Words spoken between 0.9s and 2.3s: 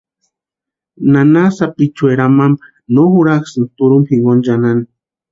Nana sapichueri